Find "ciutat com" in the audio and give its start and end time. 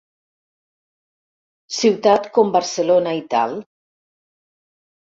1.81-2.57